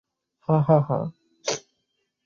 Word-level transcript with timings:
হ্যাঁ- 0.49 0.61
হ্যাঁ- 0.67 0.81
হ্যাঁ। 0.87 1.05